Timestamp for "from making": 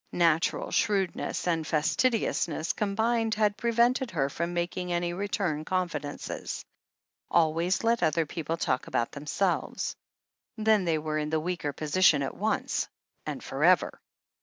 4.31-4.91